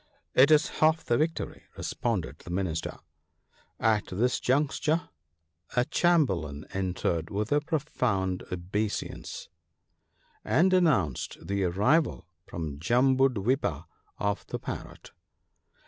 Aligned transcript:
"It 0.43 0.49
is 0.49 0.79
half 0.79 1.05
the 1.05 1.15
victory," 1.15 1.65
responded 1.77 2.39
the 2.39 2.49
Minister. 2.49 2.97
At 3.79 4.07
this 4.07 4.39
juncture 4.39 5.09
a 5.75 5.85
chamberlain 5.85 6.65
entered 6.73 7.29
with 7.29 7.51
a 7.51 7.61
profound 7.61 8.41
obeisance, 8.51 9.47
and 10.43 10.73
announced 10.73 11.37
the 11.45 11.65
arrival 11.65 12.25
from 12.47 12.79
Jambudwipa 12.79 13.85
of 14.17 14.43
the 14.47 14.57
Parrot. 14.57 15.11